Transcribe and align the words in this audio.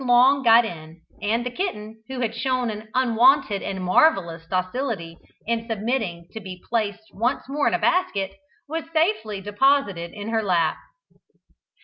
Long 0.03 0.41
got 0.41 0.65
in, 0.65 1.01
and 1.21 1.45
the 1.45 1.51
kitten, 1.51 2.01
who 2.07 2.21
had 2.21 2.33
shown 2.33 2.71
an 2.71 2.89
unwonted 2.95 3.61
and 3.61 3.83
marvellous 3.83 4.47
docility 4.47 5.15
in 5.45 5.67
submitting 5.67 6.27
to 6.31 6.39
be 6.39 6.59
placed 6.67 7.13
once 7.13 7.47
more 7.47 7.67
in 7.67 7.75
a 7.75 7.77
basket, 7.79 8.33
was 8.67 8.85
safely 8.93 9.41
deposited 9.41 10.11
in 10.11 10.29
her 10.29 10.41
lap. 10.41 10.77